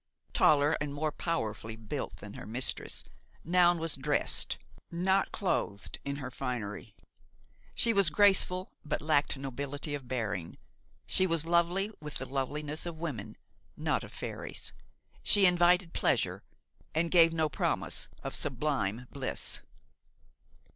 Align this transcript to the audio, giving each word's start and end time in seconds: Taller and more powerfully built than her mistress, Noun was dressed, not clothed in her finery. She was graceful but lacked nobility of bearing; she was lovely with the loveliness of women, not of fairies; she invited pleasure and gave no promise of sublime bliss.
Taller 0.33 0.75
and 0.81 0.95
more 0.95 1.11
powerfully 1.11 1.75
built 1.75 2.17
than 2.17 2.33
her 2.33 2.47
mistress, 2.47 3.03
Noun 3.43 3.77
was 3.77 3.93
dressed, 3.93 4.57
not 4.89 5.31
clothed 5.31 5.99
in 6.03 6.15
her 6.15 6.31
finery. 6.31 6.95
She 7.75 7.93
was 7.93 8.09
graceful 8.09 8.71
but 8.83 9.03
lacked 9.03 9.37
nobility 9.37 9.93
of 9.93 10.07
bearing; 10.07 10.57
she 11.05 11.27
was 11.27 11.45
lovely 11.45 11.91
with 12.01 12.15
the 12.15 12.25
loveliness 12.25 12.87
of 12.87 12.99
women, 12.99 13.37
not 13.77 14.03
of 14.03 14.11
fairies; 14.11 14.73
she 15.21 15.45
invited 15.45 15.93
pleasure 15.93 16.41
and 16.95 17.11
gave 17.11 17.31
no 17.31 17.47
promise 17.47 18.09
of 18.23 18.33
sublime 18.33 19.05
bliss. 19.11 19.61